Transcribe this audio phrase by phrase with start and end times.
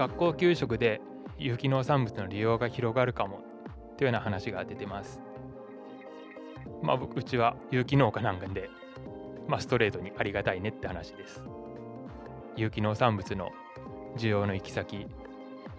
[0.00, 1.02] 学校給食で
[1.36, 3.42] 有機農産物の利用が広がるかも
[3.98, 5.20] というような話が出てます。
[6.82, 8.70] まあ、うちは有機農家なんで、
[9.46, 11.44] まあ、ストレートにありがたいねって話です。
[12.56, 13.50] 有機農産物の
[14.16, 15.06] 需要の行き先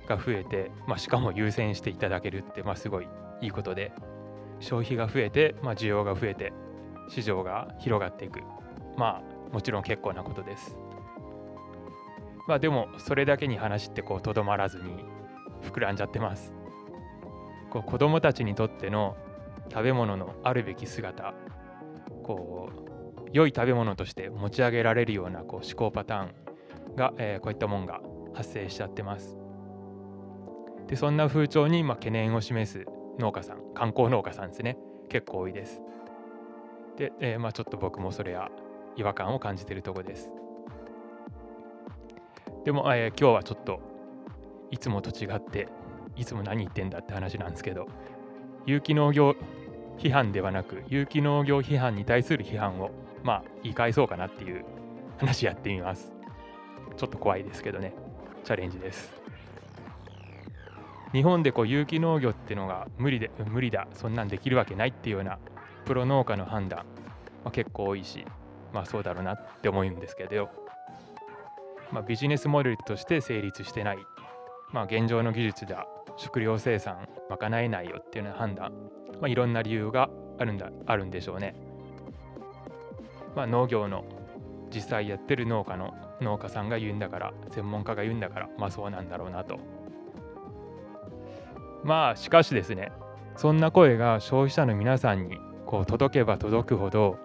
[0.05, 3.07] が増えて、まあ、しかも優先していただけるって、まあ、すごい
[3.41, 3.91] いいことで
[4.59, 6.53] 消費が増えて、まあ、需要が増えて
[7.09, 8.41] 市場が広がっていく
[8.97, 10.77] まあもちろん結構なことです。
[12.47, 15.05] まあでもそれだけに話ってこうとどまらずに
[15.61, 16.53] 膨らんじゃってます。
[17.69, 19.15] こう子どもたちにとっての
[19.71, 21.33] 食べ物のあるべき姿
[22.23, 28.01] こう良い食べ物として持ち上げられるようなこう思考パターンが、えー、こういったもんが
[28.33, 29.37] 発生しちゃってます。
[30.87, 32.85] でそんな風潮にまあ懸念を示す
[33.17, 34.77] 農家さん観光農家さんですね
[35.09, 35.81] 結構多いです。
[36.97, 38.49] で、えー、まあちょっと僕もそれは
[38.97, 40.29] 違和感を感じているところです。
[42.63, 43.79] でも、えー、今日はちょっと
[44.69, 45.67] いつもと違って
[46.15, 47.87] いつも何言ってんだって話なんですけど
[48.65, 49.35] 有機農業
[49.97, 52.91] 批判ではなく有機農業批判に対する批判を
[53.23, 54.65] まあ言い返そうかなっていう
[55.17, 56.11] 話やってみます。
[56.97, 57.93] ちょっと怖いですけどね。
[58.43, 59.13] チャレンジです。
[61.11, 65.39] 日本でこう有機農業っていうのが無理で無理だそんなんできるわけないっていうような
[65.85, 66.85] プロ農家の判断、
[67.43, 68.25] まあ、結構多いし
[68.73, 70.49] まあそうだろうなって思うんですけど
[71.91, 73.99] まあ、ビジネスモデルとして成立してない、
[74.71, 75.85] まあ、現状の技術では
[76.17, 78.71] 食料生産賄えないよっていうような判断、
[79.19, 81.55] まあ、いろんな理由があるんだあるんでしょうね。
[83.35, 84.03] まあ、農業の
[84.73, 89.59] 実際やってる農家の農家さんが言うんだから専門家が言うんだからまあそうなんだろうなと。
[91.83, 92.91] まあしかしですね
[93.35, 97.17] そんな声が消費者の皆さんにこう届けば届くほど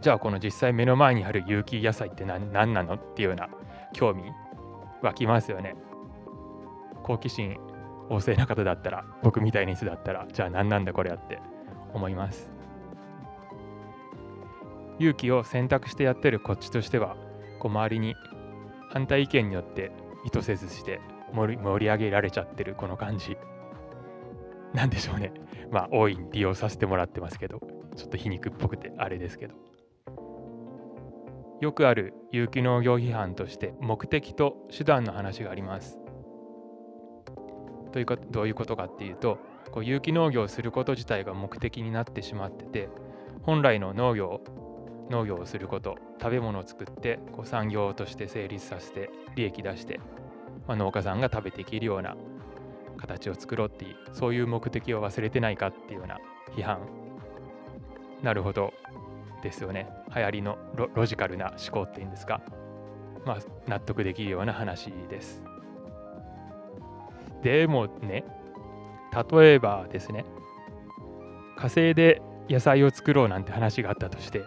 [0.00, 3.48] じゃあこの実際目の前にある有機野菜って何何なのっていうような
[3.92, 4.24] 興味
[5.02, 5.76] 湧きますよね。
[7.02, 7.56] 好奇心
[8.08, 11.40] 旺盛な方だったら僕みたいな人だったらじゃあ何なんだこれやって
[11.94, 12.50] 思います。
[14.98, 17.16] 勇気を選択してやってるこっちとしては
[17.58, 18.14] こう周りに
[18.90, 19.92] 反対意見によって
[20.24, 21.00] 意図せずして
[21.32, 23.36] 盛り上げられちゃってるこの感じ
[24.72, 25.32] なんでしょうね
[25.70, 27.60] まあ大いに利用させてもらってますけど
[27.94, 29.54] ちょっと皮肉っぽくてあれですけど
[31.60, 35.98] よくある有機農業批判として目的と手段の話があります。
[37.92, 39.38] というかどういうことかっていうと
[39.70, 42.88] こう有機農業をすること自体が目的になってしまってて
[43.42, 44.42] 本来の農業
[45.08, 50.00] 農業をすること食べ物を作ってこう産業として成立させて利益出して、
[50.66, 52.16] まあ、農家さんが食べていけるような
[52.98, 56.18] 形を作ろうっていうそういう目的を忘れてないかっていうような
[56.54, 56.80] 批判
[58.22, 58.74] なるほど
[59.46, 59.88] ですよね。
[60.14, 60.58] 流行りの
[60.94, 62.40] ロジカルな思考っていうんですか。
[63.24, 65.42] まあ納得できるような話です。
[67.42, 68.24] でもね
[69.30, 70.24] 例えばですね
[71.56, 74.42] 火星で野菜を作ろうなんて話があったとして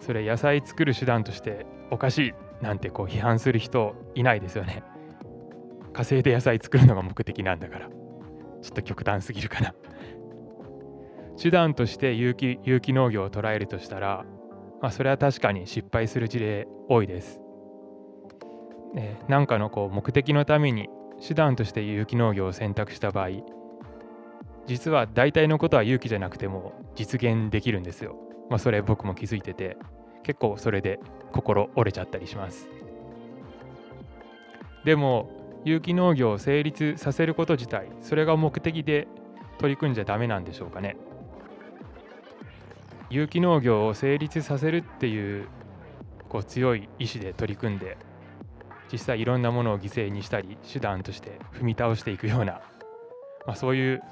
[0.00, 4.82] それ野菜作る手段としておかしいなんてこう批判する人いないですよね。
[5.92, 7.88] 火星で野菜作るのが目的なんだから。
[8.62, 9.74] ちょっと極端すぎるかな。
[11.40, 14.26] 手段として有機有機農業を捉えるとしたら、
[14.82, 17.40] まあ、それは確かに失敗する事例多いです。
[18.92, 20.90] ね、なんかのこう目的のために
[21.26, 23.28] 手段として有機農業を選択した場合
[24.66, 28.16] 実は大体のことは有機じゃなくても実現できるんですよ。
[28.50, 29.78] まあ、それ僕も気づいてて
[30.22, 31.00] 結構それで
[31.32, 32.68] 心折れちゃったりします。
[34.84, 35.30] でも
[35.64, 39.08] 有機農業を成立させること自体それが目的で
[39.58, 40.96] 取り組んじゃダメなんでしょうかね。
[43.10, 45.48] 有機農業を成立させるっていう
[46.28, 47.98] こう強い意志で取り組んで
[48.92, 52.60] 実際いろんなものを犠牲にしたり手段として踏み倒していくような、
[53.46, 54.02] まあ、そういう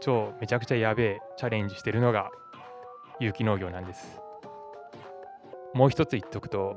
[0.00, 2.30] 超めちゃくちゃやべえチャレンジしてるのが
[3.20, 4.20] 有機農業なんです。
[5.74, 6.76] もう一つ言っとくと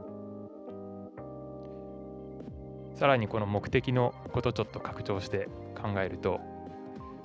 [2.94, 6.40] さらにこの目的のことちょっと拡張して考えると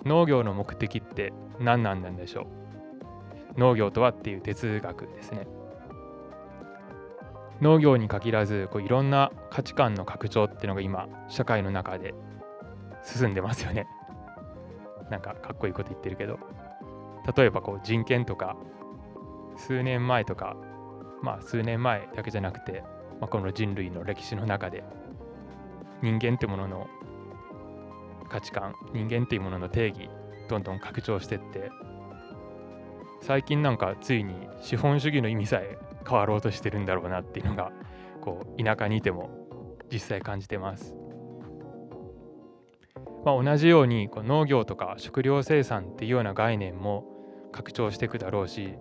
[0.04, 2.59] 農業の目的って何なんでしょう？
[3.60, 5.46] 農業とはっていう哲学ですね。
[7.60, 12.14] 農業に限らずこういろんな価値観の拡張っていうのが今社会の中で
[13.04, 13.86] 進んでますよね。
[15.10, 16.38] なんかかっこいいこと言ってるけど
[17.36, 18.56] 例えばこう人権とか
[19.56, 20.56] 数年前とか
[21.20, 22.82] まあ数年前だけじゃなくて、
[23.20, 24.84] まあ、この人類の歴史の中で
[26.00, 26.86] 人間ってものの
[28.30, 30.08] 価値観人間っていうものの定義
[30.48, 31.70] どんどん拡張してって
[33.20, 35.78] 最近なんかついに資本主義の意味さえ
[36.08, 37.70] 変わろうとしてるんだろうなっていうのが
[38.20, 39.30] こう田舎にいても
[39.92, 40.96] 実際感じてます。
[43.24, 47.04] まあ、同じようにこう農業とか食料生産っていうような概念も
[47.52, 48.74] 拡張していくだろうし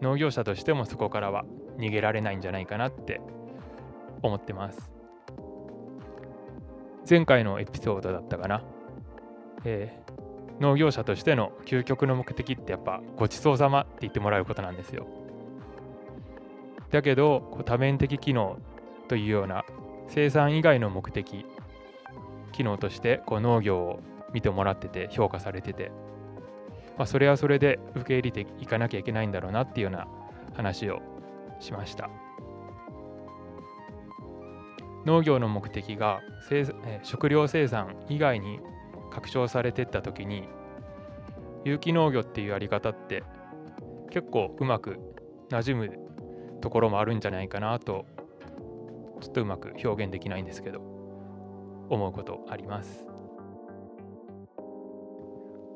[0.00, 1.44] 農業者としてもそこからは
[1.78, 3.20] 逃げられないんじゃないかなって
[4.22, 4.92] 思ってます。
[7.08, 8.62] 前回のエピソードだったかな、
[9.64, 10.01] え、
[10.62, 15.08] 農業者としての究極の目的ってやっぱごちそうさまって言ってもらうことなんですよ。
[16.90, 18.58] だけどこう多面的機能
[19.08, 19.64] というような
[20.08, 21.44] 生産以外の目的
[22.52, 24.00] 機能としてこう農業を
[24.32, 25.90] 見てもらってて評価されてて、
[26.96, 30.06] まあ、それはそれで受け入れていかなきゃいけないんだろうなっていうような
[30.54, 31.00] 話を
[31.58, 32.08] しました。
[35.04, 36.20] 農業の目的が
[37.02, 38.60] 食料生産以外に
[39.12, 40.48] 拡張されていった時に
[41.64, 43.22] 有機農業っていうやり方って
[44.10, 44.98] 結構うまく
[45.50, 45.98] 馴染む
[46.60, 48.06] ところもあるんじゃないかなと
[49.20, 50.80] ちょっとうまく表現できないんですけど
[51.90, 53.06] 思うことあります。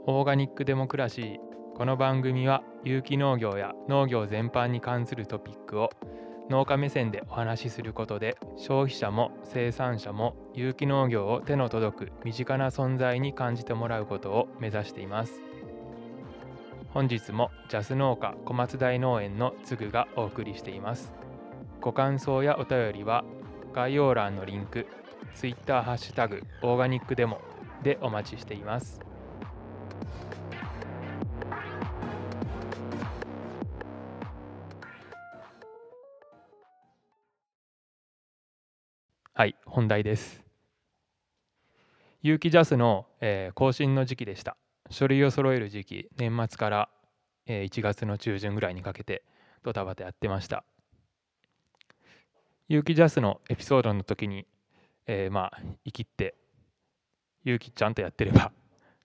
[0.08, 1.36] オーガニックデモクラシー
[1.76, 5.90] この番組は有機農業や農業全般に関するトピックを
[6.48, 15.42] 農家目線でお話しすることで消費者も生産者も有機農業を手の届く身近な存在に感じてもらうことを目指しています。
[16.94, 21.12] 本日もジャス農家小松大農園のつぐがお送りしています。
[21.80, 23.24] ご感想やお便りは
[23.74, 24.86] 概要欄のリンク
[25.34, 27.40] Twitter ハッシュタグオーガニックデモ
[27.82, 29.00] でお待ちしています。
[39.76, 40.42] 本題です。
[42.22, 44.56] 有機ジャスの、えー、更新の時期でした。
[44.88, 46.88] 書類を揃える時期年末から、
[47.44, 49.22] えー、1月の中旬ぐらいにかけて
[49.62, 50.64] ドタバタやってました。
[52.68, 54.46] 有機ジャスのエピソードの時に、
[55.06, 56.36] えー、まあ生きって
[57.44, 58.52] 有機ちゃんとやってれば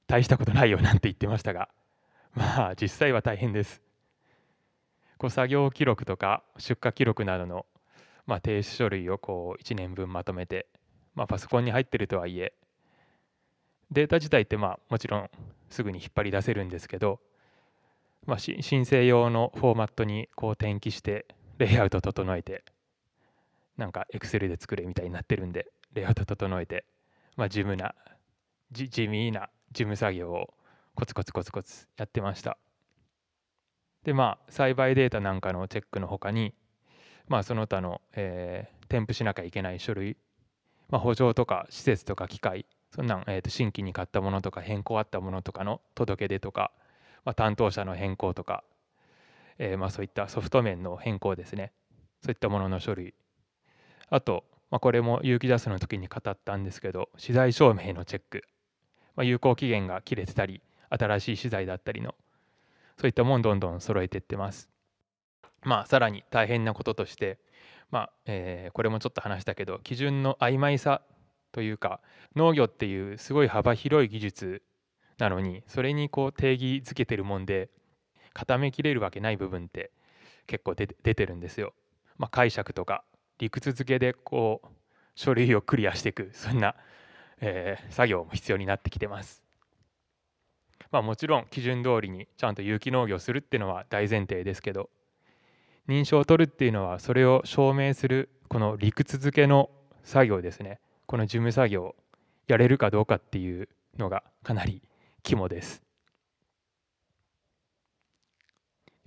[0.07, 1.67] 大したことないよなんて言ってましたが
[2.33, 3.81] まあ実際は大変です。
[5.17, 7.65] こう作業記録とか出荷記録などの、
[8.25, 10.67] まあ、提出書類をこう1年分まとめて、
[11.15, 12.53] まあ、パソコンに入ってるとはいえ。
[13.91, 15.29] データ自体ってまあもちろん
[15.69, 17.19] すぐに引っ張り出せるんですけど、
[18.25, 21.25] まあ、申請用のフォーマットにこう転記して
[21.57, 22.63] レイアウト整えて
[23.77, 26.85] なんか Excel で作れみたいになってるんでレイアウト整えて、
[27.35, 27.95] まあ、地味な
[28.71, 30.53] 地味な事務作業を
[30.95, 32.57] コツコツコツコツやってました。
[34.03, 36.53] でまあ栽培データなんかのチェックのほかに
[37.31, 40.17] まあその他の、えー、添付しなきゃいけない書類、
[40.89, 46.73] まあ、補助とか施設とか機械そんなん、えー、と新規に買ったものとか変更あったものとかの届け出とか、
[47.23, 48.65] まあ、担当者の変更とか、
[49.59, 51.71] えー、まあそういったソフト面の変更ですね。
[52.21, 53.13] そういったものの書類。
[54.09, 58.43] あと、まあ、これも有機ジャスの時に語ったんですけど資材証明のチェック、
[59.15, 62.13] まあ、有効期限が切れてたり新しい資材だったりの
[62.99, 64.70] そういったもんどんどん揃えていってます。
[65.63, 67.39] まあさらに大変なこととして
[67.91, 71.01] まあえー、これもちょっと話したけど基準の曖昧さ
[71.51, 71.99] というか
[72.35, 74.63] 農業っていうすごい幅広い技術
[75.17, 77.69] なのにそれにこう定義づけてるもんで
[78.33, 79.91] 固めきれるわけない部分って
[80.47, 81.73] 結構出てるんですよ。
[82.17, 83.03] まあ、解釈とか
[83.39, 84.67] 理屈付けでこう
[85.15, 86.75] 書類をクリアしていくそんな、
[87.41, 89.43] えー、作業も必要になってきてます。
[90.91, 94.89] まあ、もちろん基準通りにちゃんと有機農業するっていうのは大前提ですけど
[95.91, 99.69] 認証を取るっていうのはそれを証明するこの理屈付けの
[100.03, 100.79] 作業ですね。
[101.05, 101.95] この事務作業
[102.47, 103.67] やれるかどうかっていう
[103.97, 104.81] のがかなり
[105.23, 105.83] 肝です。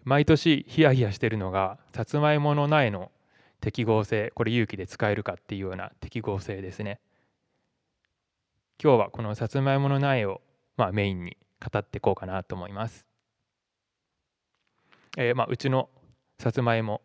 [0.05, 3.11] 毎年ヒヤヒヤしてるのがさつまいもの苗の
[3.63, 7.01] 適合性これ有機で使えるかっていうような適合性ですね。
[8.83, 10.43] 今日はこのさつまいもの苗を、
[10.77, 13.07] まあ、メインに語っていこうかなと思います、
[15.17, 15.89] えー、まあ、うちの
[16.45, 17.01] さつまいも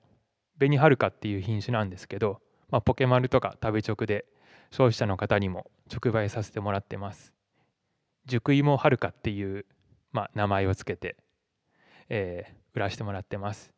[0.60, 4.26] 紅はるかっていう品種なんですけど、まあ、ポケマルとか食べ直で
[4.70, 7.32] 消費者の方にも直売させてもらってます。
[8.26, 9.66] 熟芋はるかっていう、
[10.12, 11.16] まあ、名前をつけて、
[12.10, 13.72] えー、売らせてもらってます。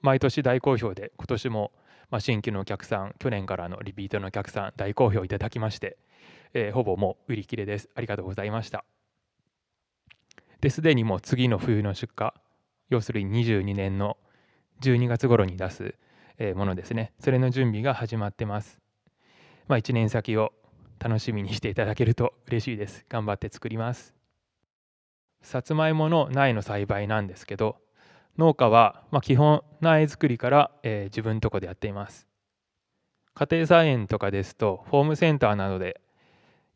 [0.00, 1.72] 毎年大好評で今年も
[2.10, 5.98] まあ、新規のお客さん去年からのリピートのお客さん大好評いただきまして、
[6.54, 7.90] えー、ほぼもう売り切れです。
[7.94, 8.86] ありがとうございました。
[10.62, 12.30] ですでにもう次の冬の出荷
[12.88, 14.16] 要するに22年の
[14.80, 15.94] 12月頃に出す
[16.54, 17.12] ものですね。
[17.20, 18.80] それの準備が始まってます。
[19.68, 20.52] まあ1年先を
[20.98, 23.04] 楽しみにしていただけると嬉しいです。
[23.08, 24.14] 頑張って作ります。
[25.42, 27.76] さつまいもの苗の栽培なんですけど
[28.38, 32.26] 農家は、まあ、基本苗作りから、えー、自分とこでやっています。
[33.34, 36.00] 家庭菜園とかですとホームセンターなどで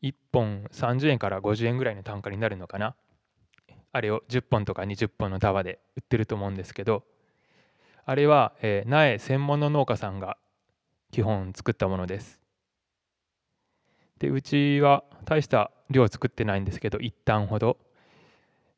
[0.03, 2.95] 1本30円から50円ぐらいの単価になるのかな。
[3.91, 7.05] あれを10本とか20本の束で売ってると思うんですけど
[8.09, 10.39] あれは、えー、苗専門の農家さんが
[11.11, 12.41] 基本作ったものです。
[14.19, 17.77] でうちは大した量作ってないんですけど一旦ほど、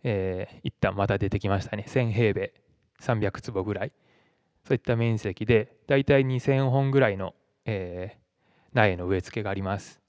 [0.03, 1.85] えー、一旦また出てきましたね。
[1.87, 2.53] 1000平米
[3.01, 3.93] 300坪ぐらい。
[4.65, 8.19] そういった面積でだいたい2000本ぐらいの、えー、
[8.73, 10.01] 苗の植え付けがあります。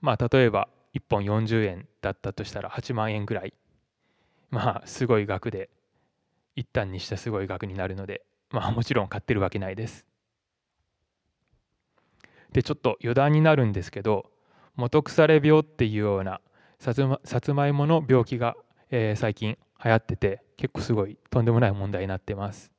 [0.00, 3.54] まあ例えば1本40円だったとしたら8万円ぐらい。
[4.50, 5.70] まあすごい額で
[6.56, 10.06] 一旦にしたすごい額になるのでまあ もちろん買ってるわけないです。
[12.52, 14.30] でちょっと余談になるんですけど
[14.76, 16.40] 元腐れ病っていうような
[16.78, 18.56] さつまさつまいもの病気が、
[18.90, 22.70] えー、最近流行ってて結構すごいとんでもない問題になってます。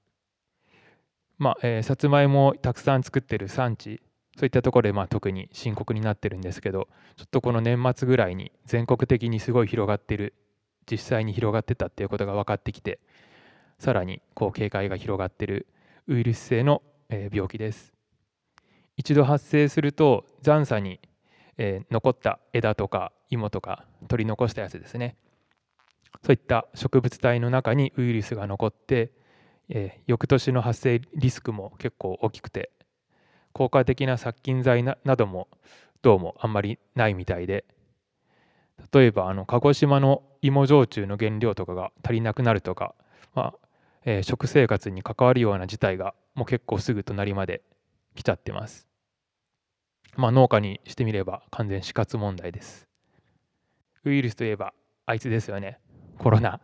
[1.39, 4.01] まあ、えー、さつまいもをたくさん作ってる産地
[4.38, 6.88] そういったところでまあ特に深刻になってるんですけど
[7.18, 10.34] ちょっとこの年末ぐらいに全国的にすごい広がってる
[10.89, 13.00] 実際に広がってたっていうことが分かってきて
[13.80, 15.68] さらにこう警戒が広がっている
[16.08, 17.94] ウイルス性の病気です。
[18.98, 21.00] 一度発生すると残差に
[21.58, 25.15] 残った枝とか芋とか取り残したやつですね。
[26.24, 29.12] そういった植物体の中にウイルスが残って
[30.08, 32.72] 翌年の発生リスクも結構大きくて
[33.51, 35.48] 効果的な殺菌剤なども
[36.01, 37.65] どうもあんまりないみたいで
[38.92, 42.96] 例えばあの鹿児島の芋焼酎の原料とかが足りなくなるとか、
[43.34, 43.63] まあ
[44.06, 47.62] えー、食生活に関わるような事態がもう結構すぐ隣まで
[48.16, 48.88] 来ちゃってます。
[50.16, 52.88] まあ農家にしてみれば完全死活問題です。
[54.04, 54.74] ウイルスといえば
[55.06, 55.80] あいつですよね
[56.18, 56.60] コロナ。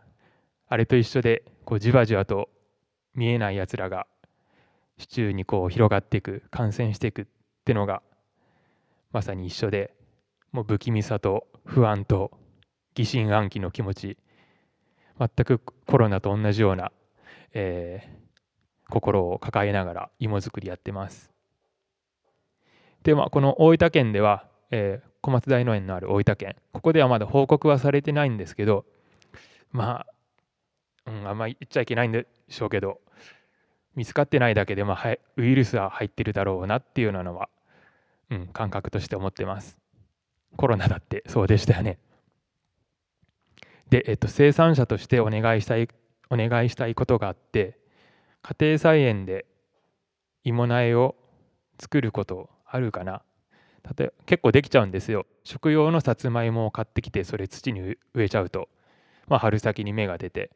[0.68, 2.50] あれと一緒でこうじわじわと
[3.14, 4.06] 見えないやつらが
[4.98, 7.26] 市中にこう広がっていく感染していくっ
[7.64, 8.02] てのが
[9.12, 9.94] まさに一緒で
[10.52, 12.30] もう不気味さと不安と
[12.94, 14.18] 疑心暗鬼の気持ち
[15.20, 16.92] 全くコロナと同じような、
[17.52, 21.30] えー、心を抱えながら芋作りやってます。
[23.02, 28.84] でまあこの大分県では、えー、小松大農園のある大分県ここではまだ報告はされてないんですけど
[29.72, 30.06] ま
[31.06, 33.00] あ、うん、あんまり言っちゃいけないんでしょうけど
[33.94, 37.48] 見つかってないだけで、まあ、ウイルスは入ってるだろうなっていうようなのは、
[38.30, 39.78] うん、感覚として思ってます。
[40.56, 41.98] コロナだってそうでしたよね。
[43.90, 45.88] で、えっと、生産者としてお願いしたい
[46.30, 47.76] お願いしたいことがあって
[48.42, 49.46] 家庭菜園で
[50.44, 51.16] 芋苗を
[51.78, 53.22] 作ることあるかな。
[53.98, 55.26] 例え結構できちゃうんですよ。
[55.44, 58.68] 食用のさつまいもを買ってきてそれ土に植えちゃうと、
[59.26, 60.50] まあ、春先に芽が出て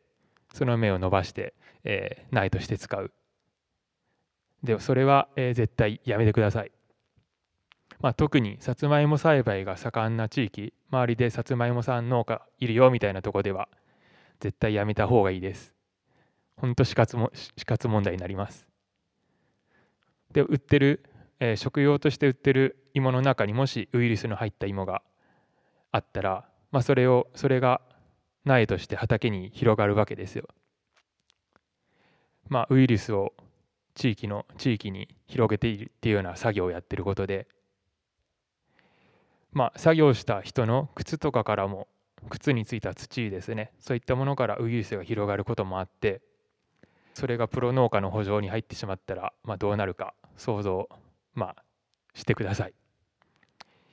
[0.53, 3.11] その芽を伸ばして、えー、苗として使う。
[4.63, 6.71] でそれは、えー、絶対やめてください。
[8.05, 13.67] まあ、特にさつまいも栽培が盛んな地域周りでさつまいもさん農家いるよみたいなとこでは
[14.41, 15.73] 絶対やめた方がいいです。
[16.55, 18.69] ほんと死活も死活問題になります。
[20.35, 21.03] で売ってる、
[21.41, 25.01] えー、食用として売ってる芋の中にもしウイルスの入った芋が
[25.91, 27.81] あったら、まあ、それをそれが
[28.45, 30.47] 苗として畑に広がるわけですよ。
[32.51, 33.33] まあ、ウイルスを
[33.95, 37.49] 地域の地域に広げているっていうような作業をやってることで
[39.55, 41.89] まあ作業した人の靴とかからも
[42.29, 46.21] 靴についた土ですねそういったものからウイルスが広がることもあって
[47.15, 50.89] それがプロ農家の補助に入ってしまったら、まあ、どうなるか想像、
[51.35, 51.63] まあ、
[52.13, 52.75] してください。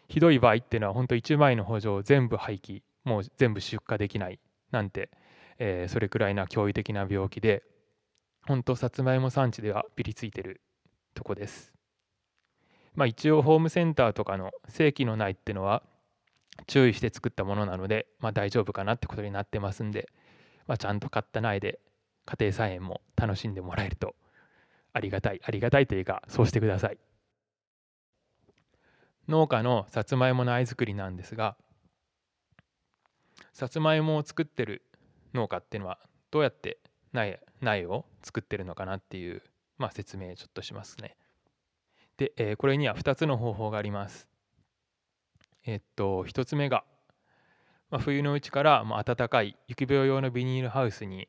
[0.07, 4.39] ひどい場合っていうのは本当1枚の補助を全部廃棄もう全部出荷できない
[4.71, 5.09] なんて、
[5.57, 7.63] えー、それくらいな驚異的な病気で
[8.45, 10.61] 本当さつまいも産地ではピリついてる
[11.13, 11.73] とこです。
[12.95, 15.83] まあ、一応ホームセンターとかの正規の苗っていうのは
[16.67, 20.09] 注意して作ったものなので、まあ、大丈夫かなってことになってますんで、
[20.67, 21.79] まあ、ちゃんと買った苗で
[22.25, 24.15] 家庭菜園も楽しんでもらえると
[24.93, 26.97] ありがたいありがたいというかそうしてください
[29.27, 31.55] 農家のさつまいもの苗作りなんですが
[33.53, 34.83] さつまいもを作ってる
[35.33, 36.79] 農家っていうのはどうやって
[37.13, 39.41] 苗苗を作ってるのかなっていう、
[39.77, 41.15] まあ、説明ちょっとしますね。
[42.21, 44.27] で、えー、これには2つの方法があります。
[45.65, 46.83] えっと1つ目が、
[47.89, 51.27] まあ、冬のうちから、まあ、暖かい雪病用のビニールハウスに、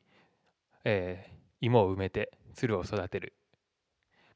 [0.83, 3.33] えー、芋を埋めてつるを育てる。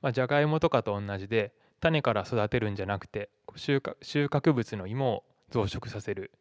[0.01, 6.31] まあ、じゃがいもとかと同じで種から育てるんじゃなくて収穫収穫物の芋を増殖させる、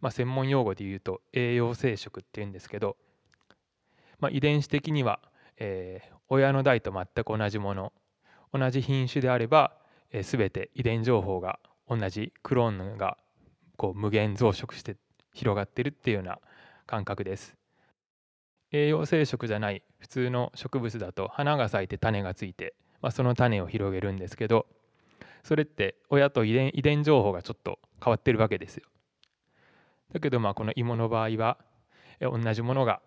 [0.00, 2.96] まあ、専門用語で言うと栄養生殖っていうんですけど
[4.18, 5.18] まあ、遺伝子的には、
[5.58, 7.92] えー、親の代と全く同じもの
[8.52, 9.72] 同じ品種であれば、
[10.10, 13.16] えー、全て遺伝情報が同じクローンが
[13.76, 14.96] こう無限増殖して
[15.32, 16.38] 広がってるっていうような
[16.86, 17.56] 感覚です。
[18.70, 24.66] 栄養生殖じゃない普通の植物だと花が咲いて種がついて、まあ、その種を広げるんですけど
[25.44, 28.86] それって親と遺伝遺伝情報がちょっと変わってるわけですよ。
[30.12, 31.58] だけどまあこの芋の場合は
[32.20, 33.02] 同じものが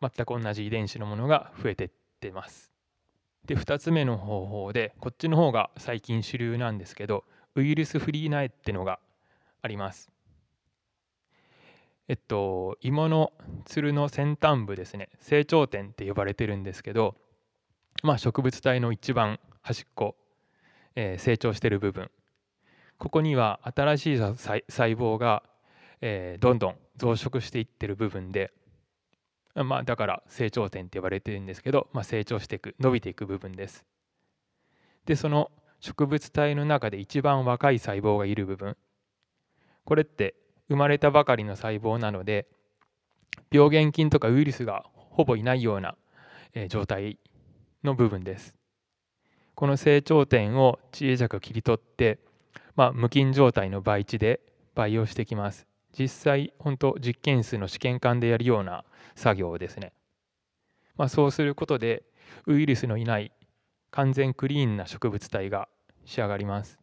[0.00, 2.71] 全く同じ遺伝子のものが増えてってます。
[3.46, 9.00] で2つ目の方法でこっちの方が最近主流なんですけどウイルスフリー苗ってのが
[9.62, 10.10] あります。
[12.08, 13.32] えっと芋の
[13.64, 15.08] つるの先端部ですね。
[15.20, 17.16] 成長点って呼ばれてるんですけど
[18.02, 20.16] まあ植物体の一番端っこ、
[20.94, 22.10] えー、成長してる部分。
[22.98, 25.42] ここには新しい細胞が、
[26.00, 28.52] えー、どんどん増殖していってる部分で
[29.54, 33.84] まあ、だから成長点って呼ばれてるんですけど、まあ、成長していく伸びていく部分です。
[35.04, 38.76] でその植物体の中で一番若い細胞がいる部分
[39.84, 40.36] これって
[40.68, 42.46] 生まれたばかりの細胞なので
[43.50, 45.96] 病原菌とかウイルスがほぼいないような
[46.68, 47.18] 状態
[47.82, 48.54] の部分です。
[49.54, 52.18] この成長点を小さく切り取って、
[52.74, 54.40] まあ、無菌状態の培地で
[54.74, 55.66] 培養してきます。
[55.98, 58.84] 実際本当実験室の試験管でやるような
[59.14, 59.92] 作業ですね。
[60.96, 62.04] まあ、そうすることで
[62.46, 63.32] ウイルスのいない
[63.90, 65.68] 完全クリーンな植物体が
[66.04, 66.78] 仕上がります。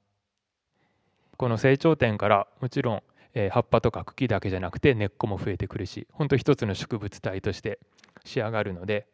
[1.38, 7.80] この成長点からもちろん、えー、葉っぱとか茎だけじゃなくて根っこも増えてくるし本当一つの植物体として
[8.25, 9.08] 仕上がるので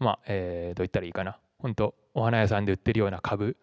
[0.00, 3.56] まあ、えー、どう言ったらいいかな本当お花屋さんで売ってるような株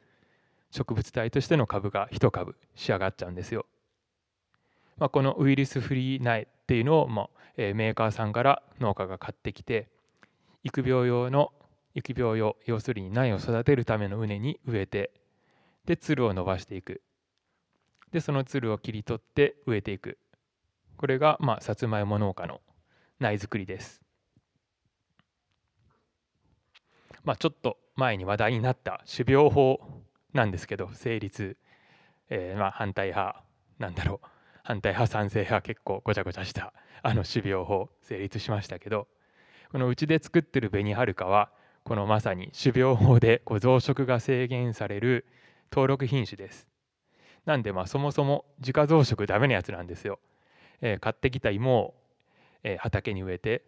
[0.72, 3.66] 植物体としての株が一株仕上がっちゃうんですよ。
[4.98, 7.28] まあ、このウイルスフリー苗っていうのを、まあ、
[7.58, 9.90] メーカーさんから農家が買ってきて
[10.64, 11.52] 育苗用の
[11.96, 15.12] 育苗用要するに苗を育てるための畝に植えて
[15.86, 17.02] でつるを伸ばしていく。
[18.12, 20.18] でそのつるを切り取って植えていく。
[20.98, 22.62] これが、まあ、さつまいも農家の
[23.20, 24.02] 苗作りです。
[27.24, 29.80] まあ、ちょっと前に話題になった種苗法
[30.34, 31.58] なんですけど成立、
[32.30, 33.44] えー、まあ反対派
[33.80, 34.37] なんだろう。
[34.68, 39.08] 反対派賛成派結構ごちゃごちゃしたあの種苗法成立しましたけど
[39.72, 41.52] このうちで作ってる紅はるかは
[41.86, 45.26] このまさに種苗法でこう増殖が制限される
[45.72, 46.68] 登録品種です。
[47.46, 50.20] なんでまあそもそも自家増殖ダメなやつなんですよ。
[50.82, 51.94] えー、買ってきた芋を、
[52.64, 53.64] えー、畑に植えて、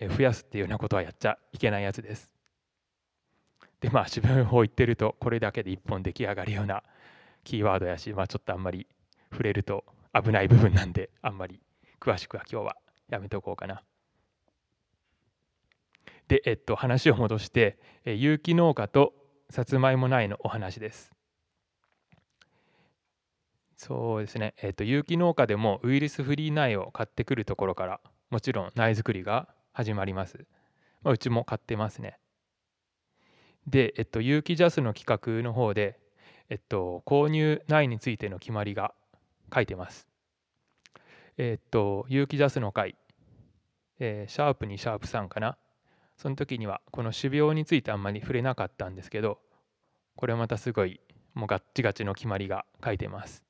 [0.00, 2.32] えー、増やすっていうようなことはやっちゃいけないやつです。
[3.80, 6.82] でまあ種苗法言ってるとこれだけで一本出来上がるような
[7.44, 8.88] キーワードやし、まあ、ちょっとあんまり
[9.30, 11.60] 触れると危ない部分なんであんまり
[12.00, 12.76] 詳しくは今日は
[13.08, 13.82] やめておこうかな。
[16.28, 19.12] で、えっと、話を戻して、有機農家と
[19.50, 21.12] さつまいも苗のお話です。
[23.76, 28.00] そうですね、えっと、有機農家でもウイルスフリー苗を買ってくるところから
[28.30, 30.46] もちろん苗作りが始まります。
[31.02, 32.18] まあ、うちも買ってますね。
[33.66, 35.98] で、えっと、有機ジャスの企画の方で、
[36.48, 38.94] えっと、購入苗についての決まりが
[39.54, 40.08] 書いてます。
[41.36, 42.96] えー、っと、有機ジャスの回、
[43.98, 45.56] えー、シャープ2、シャープ3かな。
[46.16, 49.38] その時には、この種苗についてあんまり触れなかったんですけど、
[50.16, 51.00] これまたすごい、
[51.34, 53.42] もうガッチガチの決まりが書いてます。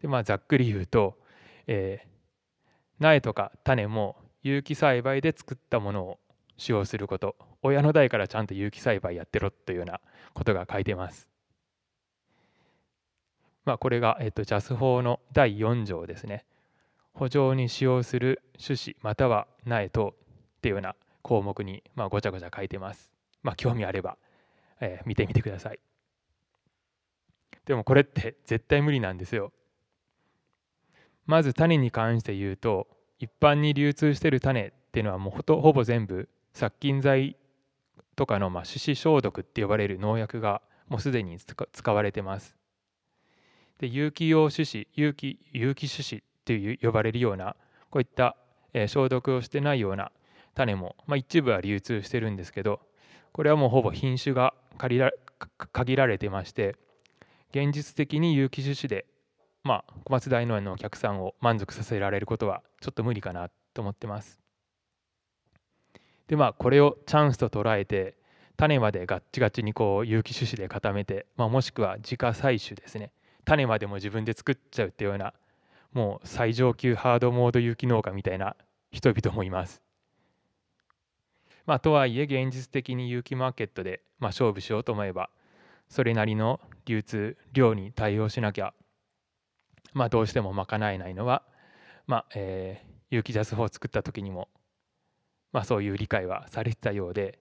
[0.00, 1.18] で、まあ、ざっくり言うと、
[1.66, 2.08] えー、
[3.02, 6.18] 苗とか種も有機栽培で作ったものを
[6.58, 10.00] 使用すること、親の代からちゃんと有機栽培やってろというような
[10.34, 11.31] ことが書いてます。
[13.64, 16.44] まあ、これが、えっと、ジャス法の第4条ですね。
[17.14, 20.14] 補助に使用する種子または苗等
[20.56, 23.12] っていうような項目に、まあ、ごちゃごちゃ書いてます。
[23.42, 24.16] まあ、興味あれば、
[24.80, 25.78] えー、見てみてください。
[27.66, 29.52] でもこれって絶対無理なんですよ。
[31.26, 32.88] まず種に関して言うと
[33.20, 37.36] 一般に流通してる種っていうのはもうほぼ全部殺菌剤
[38.16, 42.56] とかのまあ種子消毒って呼ばれる農薬がもうすでに使われてます。
[43.78, 47.56] で有機用種子有機有機種子っていう呼ばれるような
[47.90, 48.36] こういった、
[48.72, 50.12] え、消毒をしてないような
[50.54, 52.80] 種も、まあ、一部は流通してるんですけど
[53.32, 55.10] これはもうほぼ品種が限ら
[55.72, 56.76] 限られてまして
[57.50, 59.06] 現実的に有機種子で、
[59.64, 64.38] まあ、小松大農園のお客さんを満足させられることはちょっと無理かなと思ってます。
[66.28, 68.16] でまあこれをチャンスと捉えて
[68.56, 73.10] 種までガッチガチにこう有機種子で固めて、まあ、もしくは自家採取ですね
[73.44, 75.34] 種までも自分で作っちゃうっていうような
[75.92, 78.56] もう最上級ハードモード有機農家みたいな
[78.90, 79.82] 人々もいます。
[81.64, 85.30] まあ、とはいえ現実的に有機マーケットで、まあ、勝負しようと思えば
[85.88, 88.74] それなりの流通量に対応しなきゃ
[89.94, 91.42] まあ、どうしても賄えないのは、
[92.06, 94.48] まあえー、有機ジャス法を作った時にも、
[95.52, 97.38] まあ、そういう理解はされてたようで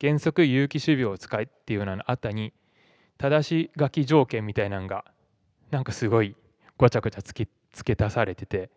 [0.00, 2.52] 原則有機種苗を使いっていうようなのの後に
[3.18, 5.04] 正し書き条件みたいなのが
[5.72, 6.36] なんかすごい
[6.76, 8.70] ごちゃごちゃつけ付け足されてて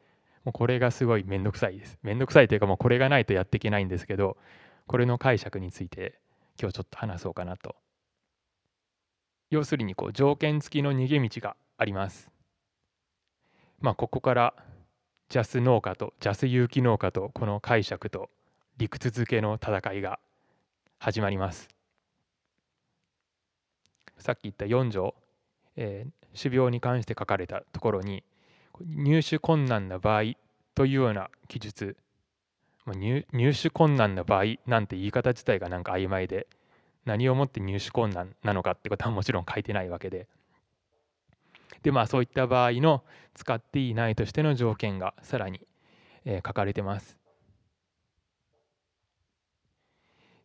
[0.45, 1.99] もうこれがすごい面倒くさいです。
[2.03, 4.38] 面倒くさいというかもうこれがないとやっていけないんですけど
[4.88, 6.19] これの解釈について
[6.58, 7.75] 今日ちょっと話そうかなと。
[9.49, 12.31] 要するにこう条件付きの逃げ道があります。
[13.81, 14.53] まあここから
[15.27, 18.29] ジャス農家とジャス有機農家とこの解釈と
[18.77, 20.19] 理屈付けの戦いが
[20.99, 21.67] 始まります。
[24.17, 25.13] さっき言った4条、
[25.75, 28.24] えー、種苗に関して書かれたところに
[28.82, 30.34] 入手困難な場合
[30.76, 31.98] というような記述
[32.88, 36.48] 入入手困難な場合なんて言い方自体がなんか曖昧で
[37.06, 40.28] 何をもって入手困難なのかってことはもちろん書いてないわけで
[41.84, 43.04] でまあそういった場合の
[43.36, 45.62] 使っていないとしての条件がさらに、
[46.26, 47.17] えー、書かれてます。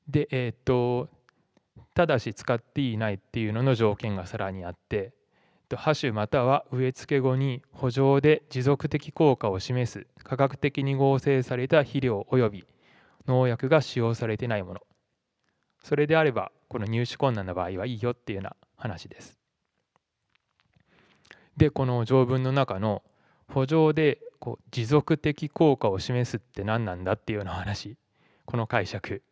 [0.08, 1.08] でえー、っと
[1.94, 5.12] ただし使っていないっていうのの条件がさらにあって
[5.76, 12.64] ハ種または植え付け後に補助で持続的効果を示す科学的に合成された肥料及び
[13.26, 14.80] 農薬が使用されてないもの。
[15.82, 19.38] それであればこの入手困難な場合はいいよっていうような話です。
[21.56, 23.02] でこの条文の中の
[23.48, 27.96] 補助でこう持続的効果を示すって何なんだっていうような話。
[28.46, 29.22] この解釈。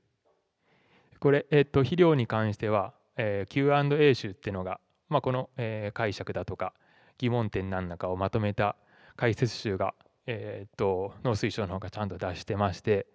[1.19, 6.73] これ、えっと、肥料に関しては、えー、Q&A 集っていうのがまあ、この、えー、解釈だとか
[7.19, 8.77] 疑問点なんだかをまとめた
[9.17, 9.95] 解説集が、
[10.27, 13.07] えー、っと農水省の方がちゃんと出してまして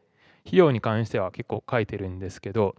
[0.46, 2.76] 費用に関しては結構書いてるんですけど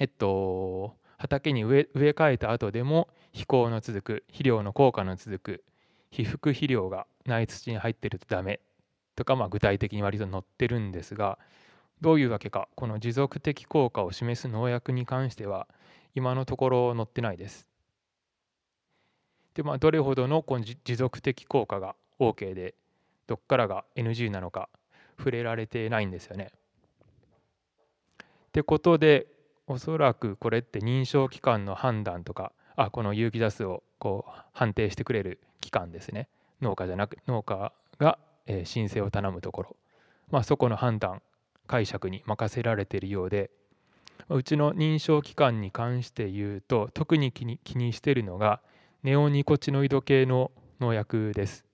[0.00, 5.64] えっと畑に植え植え替えた後でも飛行の続く肥料の効果の続く
[6.10, 8.60] 被覆肥料が内土に入ってるとダメ
[9.16, 11.38] とか、まあ、具体的に割と載ってるんですが
[12.00, 15.68] どういうわけかこの持続的効果を示す農薬に関しては
[16.14, 17.71] 今のところ載ってないです。
[19.54, 22.74] でまあどれほどのこの持続的効果が OK で
[23.26, 24.68] どっからが NG なのか
[25.18, 26.50] 触れられてないんですよね。
[28.22, 29.26] ってことで
[29.66, 36.28] おそらくこれって認証機関の判断とかあこの有機ジャスをこう判定してくれる機関ですね
[36.60, 39.76] 農家じゃなく農家が、え申請を頼むところ、
[40.30, 41.22] まあ、そこの判断
[41.66, 43.50] 解釈に任せられているようで
[44.28, 48.60] うちの認証機関に関して言うと特に気に気にしてるのが
[49.02, 51.64] ネオニコチノイド系の農薬です。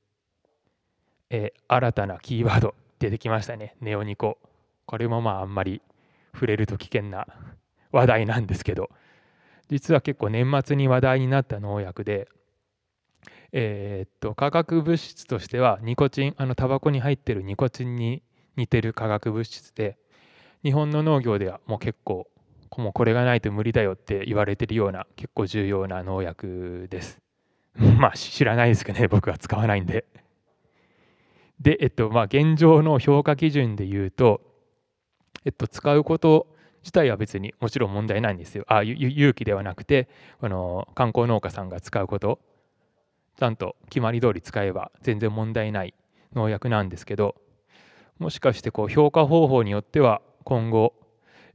[1.28, 3.76] えー、新たなキーワード 出てきましたね。
[3.82, 4.38] ネオニコ。
[4.86, 5.82] これもまああんまり
[6.32, 7.26] 触れると危険な
[7.92, 8.88] 話題なんですけど、
[9.68, 12.28] 実は結構年末に話題になった農薬で、
[13.52, 18.22] えー、っと化学物質としてはニコチンあのタバコに入ってるニコチンに
[18.56, 19.98] 似てる化学物質で
[20.62, 22.26] 日本の農業ではもう結構
[22.76, 27.20] もうこれがないと無理だよって言われてるような結構重要な農薬です。
[27.74, 30.04] まあ知らないですけどね 僕は使わないんで。
[31.60, 34.42] でえっとまあ現状の評価基準で言うと
[35.44, 38.64] えっと使うこと自体は別にもちろん問題ないんですよ。
[38.68, 40.08] あ勇気ではなくて
[40.40, 42.38] あの観光農家さんが使うこと
[43.36, 45.94] ちゃんと決まり通り使えば全然問題ない
[46.34, 47.36] 農薬なんですけど
[48.18, 50.94] もしかしてこう評価方法によっては今後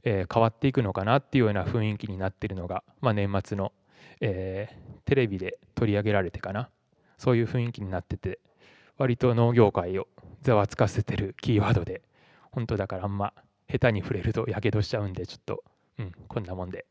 [0.04, 3.72] えー、変わっていくのかなっていうような雰囲気になっているのが、まあ、年末の、
[4.20, 6.68] えー、テレビで取り上げられてかな
[7.18, 8.38] そういう雰囲気になってて
[8.98, 10.08] 割と農業界を
[10.42, 12.02] ざわつかせてるキーワードで
[12.52, 13.32] 本当だからあんま
[13.70, 15.64] 下手に触れるとやけどしちゃうんでちょっと、
[15.98, 16.86] うん、こんなもんで。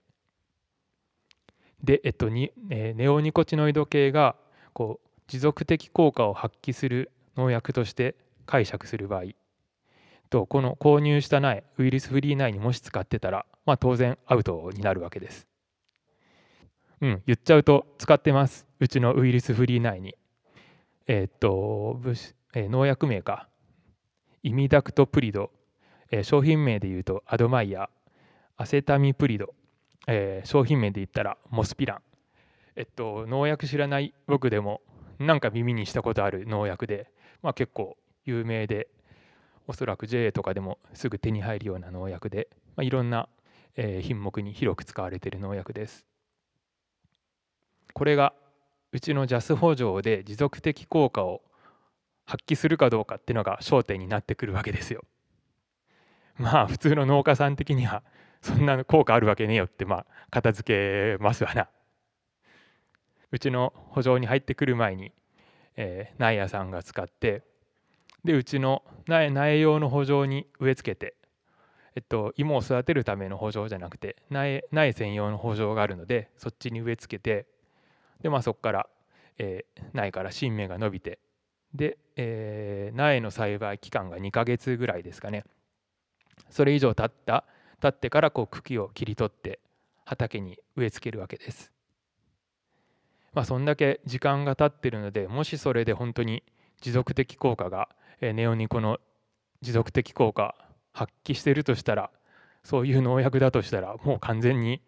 [1.84, 4.36] で、えっとにえー、ネオニコチノイド系が
[4.73, 9.23] こう持続的効果を発揮する農薬として解釈する場合
[10.34, 15.48] とこの購入した苗ウイルスフリー苗にもし使ってたら、まあ、当然アウトになるわけです。
[17.02, 18.65] うん、言っちゃうと使ってます。
[18.80, 20.15] うちのウイルスフリー苗に。
[21.06, 22.00] えー、っと、
[22.56, 23.48] えー、農薬名か。
[24.41, 25.52] イミダクトプリド。
[26.10, 27.91] えー、商品名で言うとアドマイヤ。
[28.58, 29.54] アセタミプリド。
[30.08, 32.02] えー、商品名で言ったらモスピラン。
[32.76, 34.82] えっと、農薬知らない僕でも
[35.19, 37.12] なんか耳にしたことある農薬で、
[37.43, 38.88] まあ、結構有名で
[39.67, 43.30] おそらく JA とかでもすぐ手に入るような農薬で、まあ、いろんな、
[43.76, 46.06] 品目に広く使われている農薬です。
[47.93, 48.34] これが
[48.91, 51.41] うちの JAS 補助で持続的効果を
[52.26, 55.04] 発揮するかどうかっていうのが焦点になってくるわけですよ。
[56.38, 58.04] まあ普通の農家さん的には
[58.41, 61.69] そんな効果あるわけねえよってまあ片付けますわな。
[63.32, 65.12] うちの補助に入ってくる前に、
[65.76, 67.41] えー、苗屋さんが使って
[68.24, 71.16] でうちの苗苗用の補助に植え付けて、
[71.96, 77.48] えっと、芋を育てるための補助じゃなくて苗苗専用の補助があるのでそっちに植え付けて
[78.22, 78.88] で、まあ、そこから、
[79.38, 81.20] えー、苗から新芽が伸びて
[81.74, 85.44] で、えー、苗の栽培期間が2ヶ月ぐらいですかね
[86.50, 87.46] それ以上経った
[87.82, 89.60] 経ってからこう茎を切り取って
[90.06, 91.72] 畑に植え付けるわけです。
[93.34, 96.44] まあ、そんだけ時間が経ってるのでもしそれで本当に
[96.82, 97.90] 持続的効果が、
[98.32, 99.00] ネオニコの
[99.62, 100.56] 持続的効果
[100.94, 102.12] 発揮してるとしたら
[102.64, 104.82] そういう農薬だとしたらもう完全に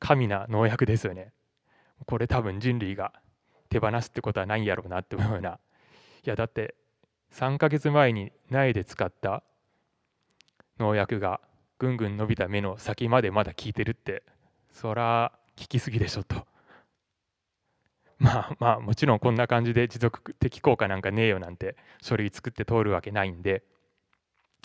[0.00, 1.32] 神な農薬ですよね。
[2.06, 3.12] これ多分人類が
[3.68, 5.50] 手放すってことはないんやろうなって思うような
[6.24, 6.74] いやだって
[7.32, 9.42] 3ヶ月前に苗で使った
[10.78, 11.40] 農薬が
[11.78, 14.22] ぐんぐん伸びた目の先までまだ効いてるって
[14.72, 16.46] そら効きすぎでしょと
[18.20, 23.64] まあまあもちろんこんな感じで持続的効果なんかねえよなんて書類作って通るわけないんで。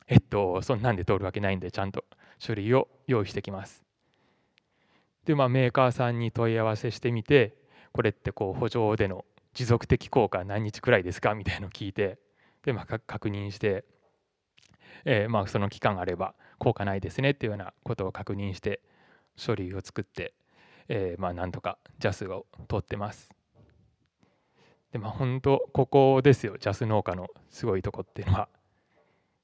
[0.08, 2.06] えっとそんなんで通るわけないんでちゃんと。
[2.38, 3.84] 書類を用意してきます。
[5.26, 7.56] でまあメーカーさんに問い合わせしてみて
[7.94, 12.20] これってこう補助での持続的効果何日くらいですかみたいのを聞いて
[12.64, 13.86] でまあ確認して
[15.06, 18.82] えー、まあ、その期間あれば効果ないですねっていうようなことを確認して
[19.36, 20.34] 書類を作って、
[20.88, 23.35] えー、まあ、なんとか JAS を通ってます。
[24.96, 26.56] でまあ本当ここですよ。
[26.58, 28.48] JAS 農家のすごいとこっていうのは。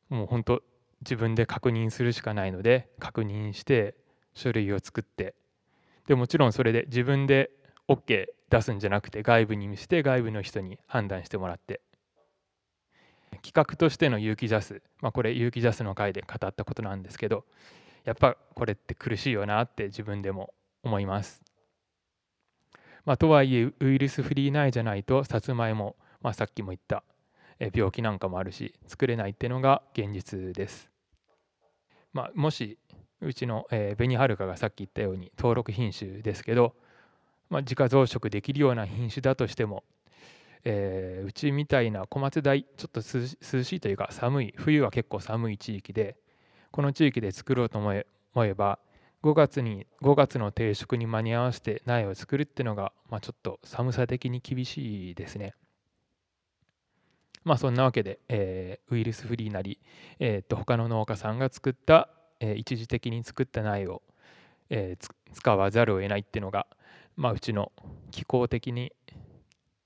[0.07, 0.63] もう本当
[1.01, 3.95] 自分で確認するしかないので確認して
[4.33, 5.35] 書類を作って。
[6.07, 7.51] でもちろんそれで自分で
[7.89, 11.81] OK 出すんじゃなくて外部に見せて外部の人に判断してもらって。
[13.41, 17.43] 企画としての有機ジャス、まあ、これ有機ジャスの回で語ったことなんですけど
[18.05, 21.43] やっぱこれって苦しいよなって自分でも思います。
[23.05, 27.03] まあ、とはいえウイルスフリー苗じゃないとさつまいも、まあ、さっきも言った
[27.73, 30.89] 病気なんかもあるし作れないっていうのが現実です。
[32.13, 32.77] まあ、もし
[33.21, 36.75] うちの、え、紅はるかがさっき言ったように登録品種ですけど、
[37.49, 39.83] まあ、自家増殖できるような品種だとしても
[40.63, 46.15] えー、うちみたいな小松台ちょっと涼しいというか寒い冬は結構寒い地域で
[46.71, 48.79] この地域で作ろうと思え思えば
[49.23, 55.53] 5月に5月の定食に間に合わせて苗を作るっていうのが、まあ、ちょっと寒さ的に厳しいですね。
[57.43, 59.79] まあそんなわけで、えー、ウイルスフリーなり、
[60.19, 64.03] えー、と他の農家さんが作った、えー、一時的に作った苗を、
[64.69, 66.67] えー、使わざるを得ないっていうのが、
[67.15, 67.71] まあ、うちの
[68.12, 68.93] 気候的に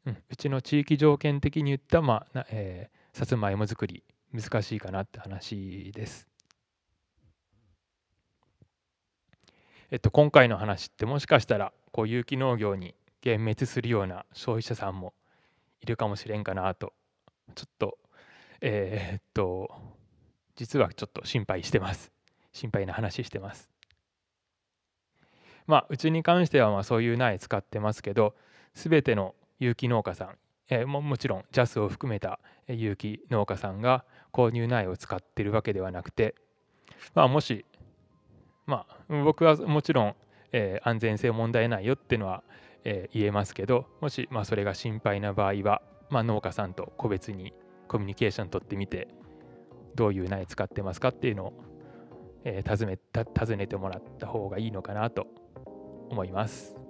[0.05, 6.27] うん、うちの地域条件的に言った、まあえー、さつまいも作り難しいかなって話です。
[9.95, 15.13] えっと、今回の話ってもしかしたらこう有機農業に幻滅するような消費者さんも
[15.79, 16.91] いるかもしれんかなと
[17.55, 17.97] ちょっと
[18.59, 19.73] えー、っと
[20.57, 22.11] 実はちょっと心配してます。
[22.51, 23.69] 心配な話してます。
[25.65, 28.35] まあうちに関してはまあそういう苗使ってますけど
[28.73, 34.03] 全ての有機農家さん、えー、ももちろん JAS を含めた有機農家さんが
[34.33, 36.35] 購入苗を使ってるわけではなくて、
[37.13, 37.63] まあ、もし、
[38.65, 40.15] まあ、僕はもちろん、
[40.51, 42.43] えー、安全性問題ないよっていうのは、
[42.83, 47.53] えー、言えますけどもし、まあ、それが心配な場合は、まあ、農家さんと個別に
[47.87, 49.07] コミュニケーション取ってみて
[49.95, 51.53] どういう苗使ってますかっていうのを、
[52.43, 52.99] えー、尋ね
[53.33, 55.27] 尋ねてもらった方がいいのかなと
[56.09, 56.84] 思います。